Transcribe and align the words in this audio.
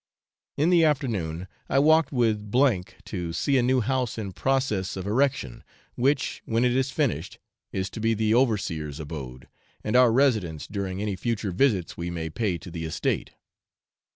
In 0.57 0.71
the 0.71 0.83
afternoon 0.83 1.47
I 1.69 1.77
walked 1.77 2.11
with 2.11 2.51
to 3.05 3.33
see 3.33 3.59
a 3.59 3.61
new 3.61 3.81
house 3.81 4.17
in 4.17 4.31
process 4.33 4.97
of 4.97 5.05
erection, 5.05 5.63
which, 5.93 6.41
when 6.45 6.65
it 6.65 6.75
is 6.75 6.89
finished, 6.89 7.37
is 7.71 7.87
to 7.91 7.99
be 7.99 8.15
the 8.15 8.33
overseer's 8.33 8.99
abode 8.99 9.47
and 9.83 9.95
our 9.95 10.11
residence 10.11 10.65
during 10.65 11.03
any 11.03 11.15
future 11.15 11.51
visits 11.51 11.97
we 11.97 12.09
may 12.09 12.31
pay 12.31 12.57
to 12.57 12.71
the 12.71 12.83
estate. 12.83 13.29